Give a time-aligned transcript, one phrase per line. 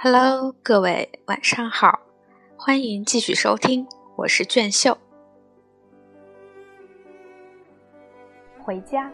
[0.00, 1.98] Hello，各位晚上好，
[2.56, 4.96] 欢迎继续收听，我是卷秀。
[8.62, 9.10] 回家，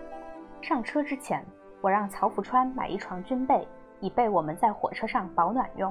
[0.60, 1.42] 上车之前，
[1.80, 3.66] 我让曹福川买一床军被，
[4.00, 5.90] 以备我们在火车上保暖用。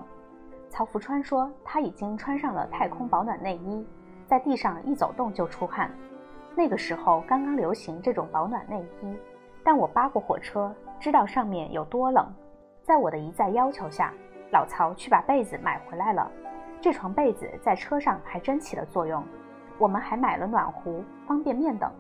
[0.70, 3.84] 曹福川说他已经穿上了太空保暖内衣，
[4.28, 5.92] 在地上一走动就出汗。
[6.56, 9.18] 那个时候刚刚流行这种保暖内衣，
[9.64, 12.32] 但我扒过火车，知道上面有多冷。
[12.84, 14.14] 在我的一再要求下。
[14.54, 16.32] 老曹去把被子买回来了，
[16.80, 19.24] 这床被子在车上还真起了作用。
[19.80, 21.92] 我们还买了暖壶、方便面等，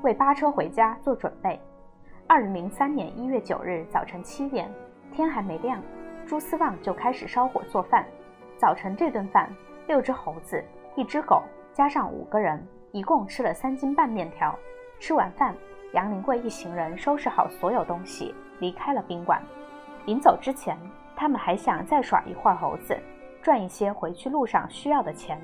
[0.00, 1.60] 为扒车回家做准备。
[2.26, 4.72] 二零零三年一月九日早晨七点，
[5.12, 5.82] 天还没亮，
[6.26, 8.06] 朱思旺就开始烧火做饭。
[8.56, 9.46] 早晨这顿饭，
[9.86, 10.64] 六只猴子、
[10.96, 11.42] 一只狗，
[11.74, 14.58] 加上五个人，一共吃了三斤半面条。
[14.98, 15.54] 吃完饭，
[15.92, 19.42] 杨林贵一行人收拾好所有东西，离开了宾馆。
[20.06, 20.74] 临走之前。
[21.18, 22.96] 他们还想再耍一会儿猴子，
[23.42, 25.36] 赚一些回去路上需要的钱，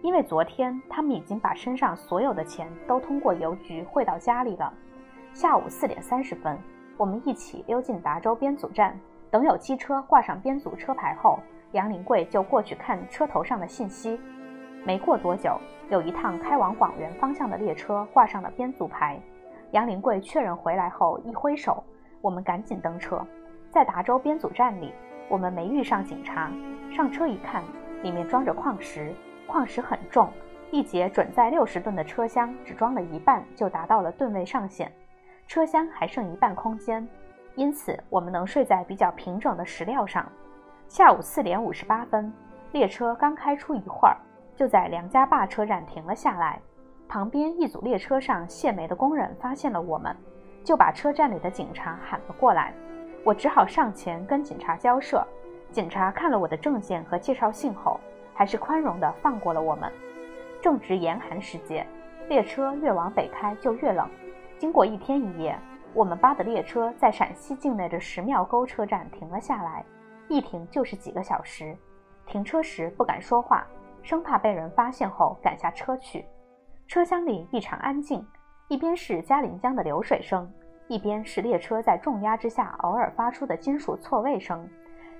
[0.00, 4.72] 因为昨天他们已经把身上所有的钱都通过邮局汇到家里了。
[5.34, 6.58] 下午四点三十分，
[6.96, 8.98] 我们一起溜进达州编组站，
[9.30, 11.38] 等有机车挂上编组车牌后，
[11.72, 14.18] 杨林贵就过去看车头上的信息。
[14.86, 19.20] 没过多久，有一趟开往广元方向的列车挂上了编组牌。
[19.72, 21.84] 杨林贵确认回来后一挥手，
[22.22, 23.22] 我们赶紧登车，
[23.70, 24.92] 在达州编组站里。
[25.28, 26.50] 我们没遇上警察，
[26.90, 27.62] 上车一看，
[28.02, 29.14] 里面装着矿石，
[29.46, 30.28] 矿石很重，
[30.72, 34.90] 一节准载六十吨的车厢只装了一半就达到了吨位上限，
[35.46, 37.08] 车厢还剩一半空间，
[37.54, 40.26] 因此我们能睡在比较平整的石料上。
[40.88, 42.32] 下午四点五十八分，
[42.72, 44.16] 列车刚开出一会儿，
[44.56, 46.60] 就在梁家坝车站停了下来。
[47.06, 50.16] 旁边一组列车上卸煤的工人发现了我们，
[50.64, 52.74] 就把车站里的警察喊了过来。
[53.22, 55.26] 我只好上前跟警察交涉，
[55.70, 58.00] 警察看了我的证件和介绍信后，
[58.34, 59.92] 还是宽容地放过了我们。
[60.60, 61.86] 正值严寒时节，
[62.28, 64.08] 列车越往北开就越冷。
[64.58, 65.58] 经过一天一夜，
[65.94, 69.84] 我们扒的列车在陕西境内的石庙沟车站停了下来，
[70.28, 71.76] 一停就是几个小时。
[72.26, 73.66] 停车时不敢说话，
[74.02, 76.24] 生怕被人发现后赶下车去。
[76.86, 78.26] 车厢里异常安静，
[78.68, 80.50] 一边是嘉陵江的流水声。
[80.90, 84.68] 一边是列车在重压之下偶尔发出的金属错位声，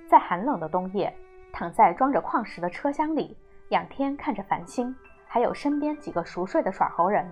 [0.05, 1.15] 在寒冷的冬夜，
[1.53, 3.37] 躺在装着矿石的车厢里，
[3.69, 4.93] 仰天看着繁星，
[5.25, 7.25] 还有身边几个熟睡的耍猴人，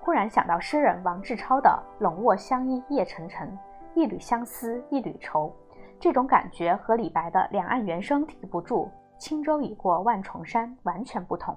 [0.00, 3.56] 忽然想到诗人王志超的“冷卧相依夜沉沉，
[3.94, 5.54] 一缕相思一缕愁”，
[6.00, 11.56] 这种感觉和李白的“两岸猿声啼不住，轻舟已过万重山”完全不同。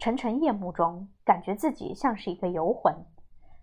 [0.00, 2.92] 沉沉夜幕中，感觉自己像是一个游魂。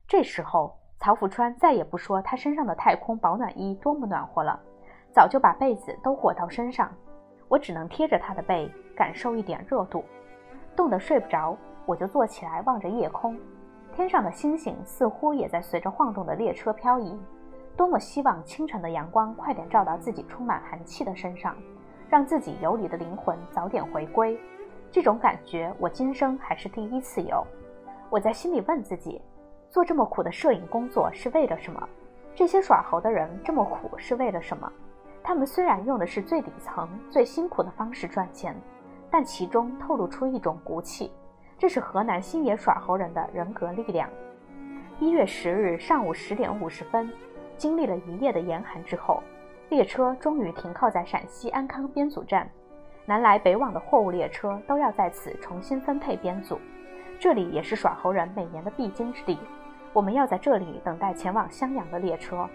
[0.07, 0.77] 这时候。
[1.00, 4.59] 曹福川再也不说他身上的太空保暖衣多么暖和了，
[5.13, 6.91] 早就把被子都裹到身上。
[7.47, 10.03] 我只能贴着他的背，感受一点热度。
[10.75, 13.38] 冻得睡不着，我就坐起来望着夜空，
[13.94, 17.18] 天上的星星似乎也在随着晃动的列车漂移。
[17.78, 21.56] 多么希望清晨的阳光快点照到自己充满寒气的身上，
[22.09, 24.38] 让自己游离的灵魂早点回归。
[24.91, 27.46] 这种感觉我今生还是第一次有。
[28.09, 29.22] 我在心里问自己。
[29.69, 31.88] 做这么苦的摄影工作是为了什么？
[32.33, 34.72] 这些耍猴的人这么苦是为了什么？
[35.23, 38.55] 他们虽然用的是最底层、最辛苦的方式赚钱，
[39.11, 41.11] 但其中透露出一种骨气，
[41.57, 44.09] 这是河南新野耍猴人的人格力量。
[45.00, 47.11] 一月十日上午十点五十分，
[47.57, 49.22] 经历了一夜的严寒之后，
[49.69, 52.49] 列车终于停靠在陕西安康编组站。
[53.05, 56.57] 南来北往的货物列车都要在此重新分配编组，
[57.19, 59.38] 这里也是耍猴人每年的必经之地。
[59.94, 62.48] 我们要在这里等待前往襄阳的列车。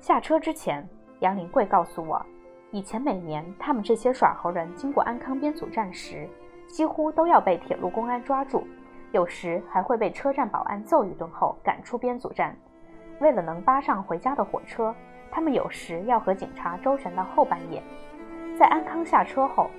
[0.00, 0.86] 下车之前，
[1.20, 2.24] 杨林贵告诉我，
[2.70, 6.28] 以前每年他们这些耍猴人经过安康编组站时，
[6.66, 8.66] 几乎都要被铁路公安抓住，
[9.12, 12.54] 有时还会被车站保安揍一顿后赶出编组站。
[13.20, 14.94] 为了能扒上回家的火车，
[15.30, 17.82] 他们有时要和警察周旋到后半夜。
[18.58, 19.70] 在安康下车后，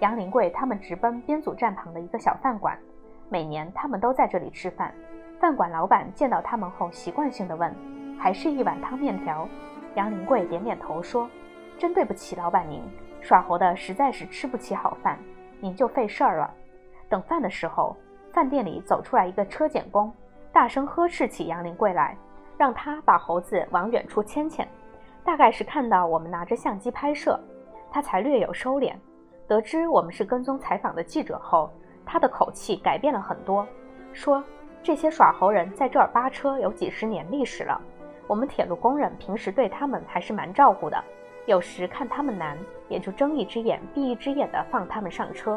[0.00, 2.78] 杨林贵他们直奔编组站旁的一个小饭馆，
[3.28, 4.94] 每年他们都在这里吃饭。
[5.42, 7.74] 饭馆老板见到他们后，习惯性地问
[8.16, 9.48] ：“还是一碗汤面条？”
[9.96, 11.28] 杨林贵点点头说
[11.76, 12.80] ：“真对不起，老板您，
[13.20, 15.18] 耍猴的实在是吃不起好饭，
[15.58, 16.48] 您就费事儿了。”
[17.10, 17.96] 等饭的时候，
[18.32, 20.14] 饭店里走出来一个车检工，
[20.52, 22.16] 大声呵斥起杨林贵来，
[22.56, 24.66] 让他把猴子往远处牵牵。
[25.24, 27.36] 大概是看到我们拿着相机拍摄，
[27.90, 28.94] 他才略有收敛。
[29.48, 31.68] 得知我们是跟踪采访的记者后，
[32.06, 33.66] 他的口气改变了很多，
[34.12, 34.40] 说。
[34.82, 37.80] 这些耍猴人在这儿扒车有几十年历史了，
[38.26, 41.02] 我们铁路工人平时对他们还是蛮照顾的。
[41.46, 42.58] 有时看他们难，
[42.88, 45.56] 也就睁一只眼闭一只眼的放他们上车；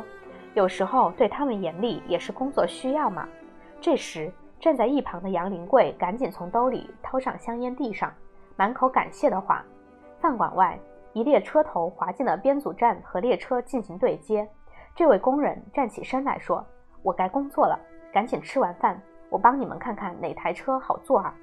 [0.53, 3.27] 有时候对他们严厉，也是工作需要嘛。
[3.81, 8.13] 这时，站在一旁的杨林贵赶紧从兜里掏上香烟递上，
[8.55, 9.65] 满口感谢的话。
[10.19, 10.79] 饭馆外，
[11.13, 14.47] 一列车头滑进了编组站和列车进行对接。
[14.95, 16.63] 这位工人站起身来说
[17.01, 17.79] ：“我该工作了，
[18.11, 18.99] 赶紧吃完饭，
[19.29, 21.33] 我帮你们看看哪台车好坐啊。”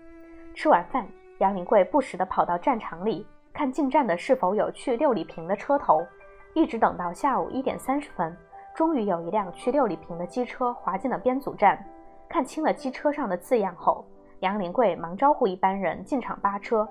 [0.54, 1.06] 吃完饭，
[1.38, 6.06] 杨林贵不时地跑到站场里看进站的是否有去六里坪的车头，
[6.54, 8.36] 一直等到下午一点三十分，
[8.74, 11.82] 终于有一辆去六里坪的机车滑进了编组站。
[12.28, 14.04] 看清了机车上的字样后，
[14.40, 16.88] 杨林贵忙招呼一班人进场扒车，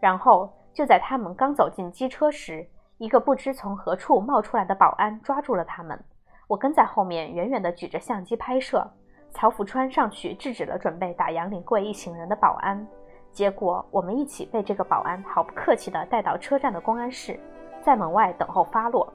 [0.00, 2.66] 然后就在他们刚走进机车时，
[2.98, 5.98] 一个不知从何处冒出来的保安抓住了他们。
[6.46, 8.86] 我跟在后面，远远地举着相机拍摄。
[9.32, 12.86] 曹福川上去制止了准备打杨林贵一行人的保安，
[13.32, 17.40] 结果我们一起被这个保安毫不客气地带到车站的公安室，
[17.80, 19.12] 在门外等候发落。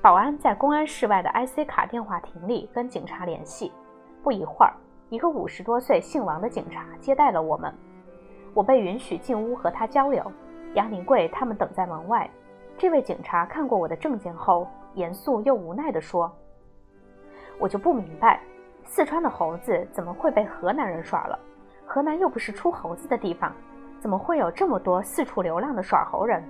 [0.00, 3.72] 保安在公安室外的 IC 卡电话亭里跟警察联系，
[4.22, 4.72] 不一会儿。
[5.10, 7.74] 一个五十多岁姓王的警察接待了我们，
[8.54, 10.22] 我被允许进屋和他交流。
[10.74, 12.30] 杨林贵他们等在门外。
[12.76, 16.30] 这位警察看过我的证件后，严肃又无奈地说
[17.58, 18.40] ：“我就不明白，
[18.88, 21.38] 四川的猴子怎么会被河南人耍了？
[21.86, 23.52] 河南又不是出猴子的地方，
[24.00, 26.42] 怎么会有这么多四处流浪的耍猴人？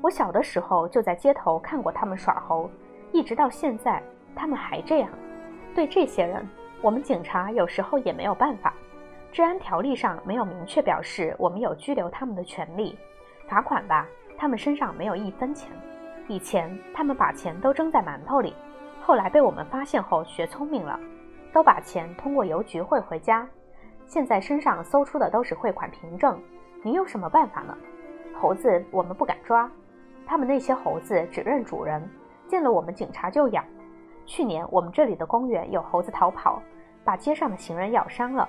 [0.00, 2.70] 我小的时候就在街头看过他们耍猴，
[3.10, 4.00] 一直到现在，
[4.36, 5.10] 他们还这样。
[5.74, 6.48] 对这些人。”
[6.82, 8.72] 我们警察有时候也没有办法，
[9.32, 12.96] 治安条例上没有明确表示我们有拘留他们的权利。
[13.46, 14.06] 罚款吧，
[14.38, 15.70] 他们身上没有一分钱。
[16.26, 18.54] 以前他们把钱都扔在馒头里，
[19.02, 20.98] 后来被我们发现后学聪明了，
[21.52, 23.46] 都把钱通过邮局汇回家。
[24.06, 26.40] 现在身上搜出的都是汇款凭证，
[26.82, 27.76] 你有什么办法呢？
[28.34, 29.70] 猴子我们不敢抓，
[30.26, 32.02] 他们那些猴子只认主人，
[32.48, 33.62] 见了我们警察就咬。
[34.26, 36.62] 去年我们这里的公园有猴子逃跑，
[37.04, 38.48] 把街上的行人咬伤了，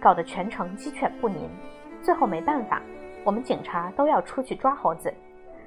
[0.00, 1.48] 搞得全城鸡犬不宁。
[2.02, 2.80] 最后没办法，
[3.24, 5.12] 我们警察都要出去抓猴子。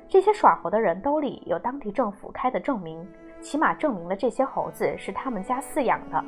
[0.10, 3.07] 这些耍猴的人兜里有当地政府开的证明，
[3.42, 6.24] 起码证明了这些猴子是他们家饲养的。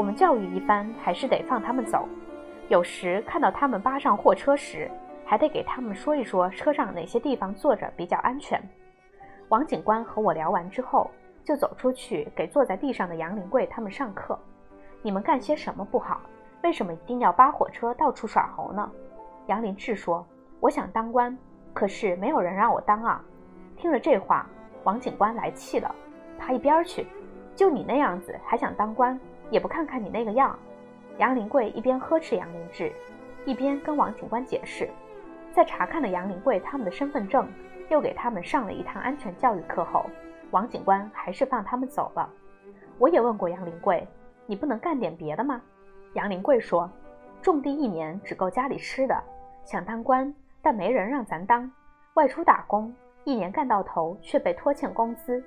[0.00, 2.08] 我们教育一番，还是得放他们走。
[2.68, 4.90] 有时看到他们扒上货车时，
[5.26, 8.58] 还得给他们说一说车上哪些地方坐着比较安全。
[9.50, 11.10] 王警官和我聊完之后。
[11.42, 14.38] 就走出去给坐在地上的杨林贵他们上课。
[15.02, 16.20] 你们干些什么不好？
[16.62, 18.88] 为什么一定要扒火车到处耍猴呢？
[19.46, 20.24] 杨林志说
[20.60, 21.36] ：“我想当官，
[21.72, 23.22] 可是没有人让我当啊。”
[23.76, 24.46] 听了这话，
[24.84, 25.92] 王警官来气了
[26.38, 27.06] ：“爬一边去！
[27.56, 29.18] 就你那样子还想当官？
[29.50, 30.58] 也不看看你那个样！”
[31.18, 32.92] 杨林贵一边呵斥杨林志，
[33.44, 34.88] 一边跟王警官解释。
[35.52, 37.46] 在查看了杨林贵他们的身份证，
[37.88, 40.06] 又给他们上了一堂安全教育课后。
[40.52, 42.28] 王警官还是放他们走了。
[42.98, 44.06] 我也问过杨林贵
[44.46, 45.60] ：“你不能干点别的吗？”
[46.14, 46.90] 杨林贵说
[47.42, 49.22] ：“种地一年只够家里吃的，
[49.64, 50.32] 想当官，
[50.62, 51.70] 但没人让咱当。
[52.14, 52.92] 外出打工，
[53.24, 55.42] 一年干到头却被拖欠工资。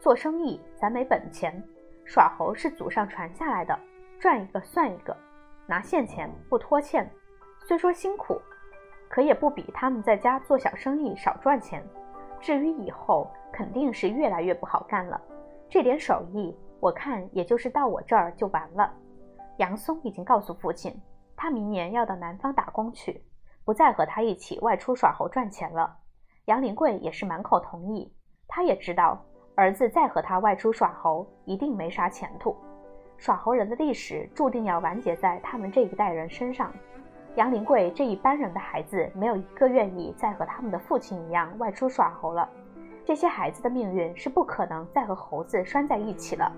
[0.00, 1.62] 做生意，咱没本钱。
[2.08, 3.78] 耍猴是祖上传下来的，
[4.18, 5.16] 赚一个算一个，
[5.66, 7.08] 拿现钱不拖欠。
[7.68, 8.40] 虽说辛苦，
[9.08, 11.86] 可也不比他们在家做小生意少赚钱。
[12.40, 15.18] 至于以后……”肯定是越来越不好干了。
[15.70, 18.92] 这点手艺，我看也就是到我这儿就完了。
[19.56, 20.94] 杨松已经告诉父亲，
[21.34, 23.24] 他明年要到南方打工去，
[23.64, 25.96] 不再和他一起外出耍猴赚钱了。
[26.44, 28.14] 杨林贵也是满口同意。
[28.46, 29.24] 他也知道，
[29.58, 32.56] 儿子再和他外出耍猴，一定没啥前途。
[33.16, 36.72] 耍猴人的历史注定要完结在他们这一代人身上。
[37.34, 42.48] 杨林贵这一班人的孩子，没有一个愿意再和他们的父亲一样外出耍猴了。
[43.04, 46.52] 这些孩子的命运是不可能再和猴子拴在一起了。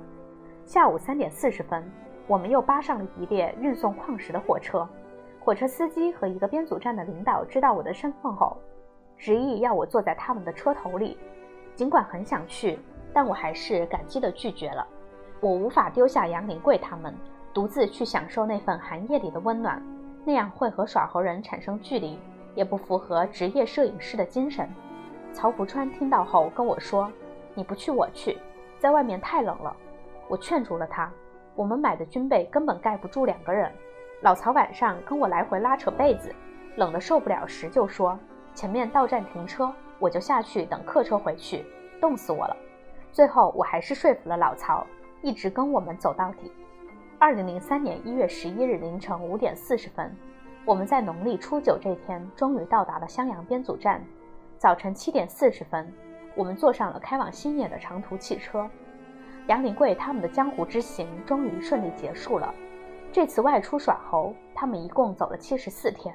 [0.66, 1.90] 下午三点四十分，
[2.26, 4.86] 我们又扒上了一列运送矿石的火车。
[5.38, 8.58] 火车司机和一个编组站的领导知道我的身份后，
[9.16, 11.16] 执意要我坐在他们的车头里。
[11.76, 12.78] 尽管很想去，
[13.12, 14.86] 但我还是感激地拒绝了。
[15.40, 17.14] 我无法丢下杨林贵他们，
[17.52, 19.82] 独自去享受那份寒夜里的温暖，
[20.24, 22.18] 那样会和耍猴人产生距离，
[22.54, 24.68] 也不符合职业摄影师的精神。
[25.32, 27.10] 曹福川听到后跟我说
[27.54, 28.38] ：“你不去，我去，
[28.78, 29.74] 在外面太冷了。”
[30.28, 31.10] 我劝住了他
[31.56, 33.72] ：“我们买的军被根本盖不住两个人。”
[34.22, 36.34] 老曹晚上跟我来回拉扯被子，
[36.76, 38.18] 冷得受不了时就说
[38.54, 41.64] ：“前面到站停车，我就下去等客车回去，
[42.00, 42.56] 冻死我了。”
[43.12, 44.86] 最后我还是说服了老曹，
[45.22, 46.52] 一直跟我们走到底。
[47.18, 50.14] 二零零三年一月十一日凌晨五点四十分，
[50.64, 54.02] 我们在农历初九这天终于到达了襄阳编组站。
[54.56, 55.92] 早晨七点四十分，
[56.34, 58.68] 我们坐上了开往新野的长途汽车。
[59.46, 62.54] 杨林贵他们的江湖之行终于顺利结束了。
[63.10, 66.14] 这次外出耍猴，他们一共走了七十四天。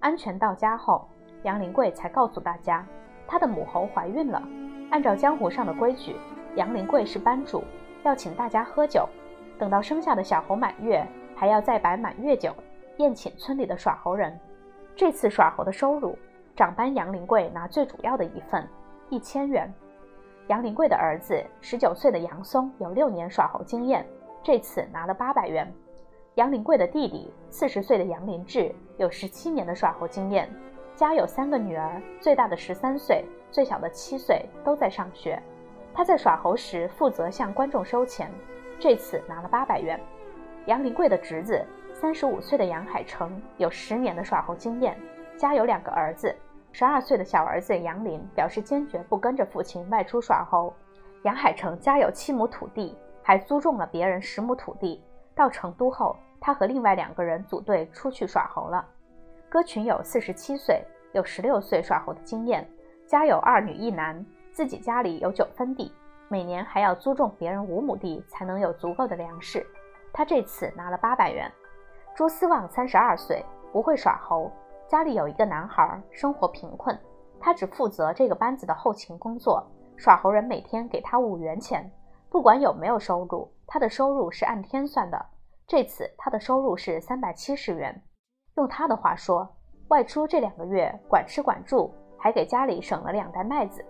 [0.00, 1.08] 安全到家后，
[1.44, 2.86] 杨林贵才告诉大家，
[3.26, 4.42] 他的母猴怀孕了。
[4.90, 6.14] 按照江湖上的规矩，
[6.56, 7.64] 杨林贵是班主，
[8.04, 9.08] 要请大家喝酒。
[9.58, 12.54] 等到生下的小猴满月，还要再摆满月酒，
[12.98, 14.38] 宴请村里的耍猴人。
[14.94, 16.16] 这次耍猴的收入，
[16.54, 18.66] 长班杨林贵拿最主要的一份，
[19.10, 19.72] 一千元。
[20.48, 24.06] 杨林贵的儿子十九岁的杨松有六年耍猴经验，
[24.42, 25.72] 这次拿了八百元。
[26.34, 30.48] 杨林贵的弟弟四十岁的杨林志有十七年的耍猴经验，
[30.94, 35.40] 家有三个女儿，最大的十三岁，最小的七岁，都在上学。
[35.94, 38.28] 他在耍猴时负责向观众收钱，
[38.80, 39.98] 这次拿了八百元。
[40.66, 44.98] 杨林贵的侄子三十五岁的杨海成有十年的耍猴经验，
[45.36, 46.34] 家有两个儿子，
[46.72, 50.74] 十二岁的小儿子杨林表示坚决不跟着父亲外出耍猴。
[51.22, 55.00] 杨海成家有七亩土地，还租种了别人十亩土地。
[55.34, 56.16] 到成都后。
[56.46, 58.86] 他和另外两个人组队出去耍猴了。
[59.48, 60.84] 歌群友四十七岁，
[61.14, 62.68] 有十六岁耍猴的经验，
[63.06, 64.22] 家有二女一男，
[64.54, 65.92] 自己家里有九分地，
[66.28, 69.66] 每年还要租种别人五亩地才能有足够的粮食。
[70.12, 71.50] 他这次拿了八百元。
[72.14, 74.48] 朱思旺三十二岁，不会耍猴，
[74.86, 76.96] 家里有一个男孩，生活贫困，
[77.40, 79.60] 他只负责这个班子的后勤工作。
[79.96, 81.90] 耍猴人每天给他五元钱，
[82.30, 85.26] 不管有没有收入，他的收入是按天算的。
[85.66, 88.00] 这次他的收入是三百七十元，
[88.54, 89.52] 用他的话说，
[89.88, 93.84] 外出这两个月管吃管住，还给家里省了两袋麦子。